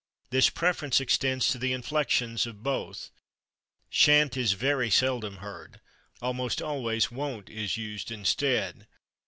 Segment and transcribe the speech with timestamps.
[0.31, 3.11] This preference extends to the inflections of both.
[3.91, 5.79] /Sha'n't/ is very seldom heard;
[6.23, 8.87] almost always /won't/ is used instead.